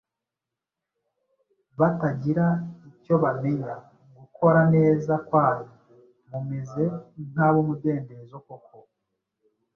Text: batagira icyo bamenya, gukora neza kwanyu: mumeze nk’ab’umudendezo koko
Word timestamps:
batagira 1.79 2.45
icyo 2.89 3.15
bamenya, 3.23 3.73
gukora 4.17 4.61
neza 4.75 5.13
kwanyu: 5.27 5.71
mumeze 6.29 6.83
nk’ab’umudendezo 7.29 8.35
koko 8.47 8.77